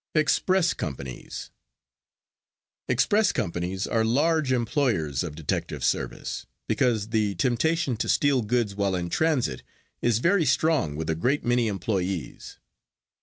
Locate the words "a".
11.07-11.13